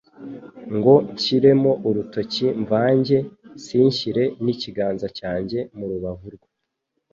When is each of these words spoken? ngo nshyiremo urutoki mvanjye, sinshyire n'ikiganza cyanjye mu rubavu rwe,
ngo 0.75 0.93
nshyiremo 1.15 1.71
urutoki 1.87 2.45
mvanjye, 2.63 3.17
sinshyire 3.65 4.23
n'ikiganza 4.43 5.07
cyanjye 5.17 5.59
mu 5.77 5.85
rubavu 5.91 6.27
rwe, 6.35 6.47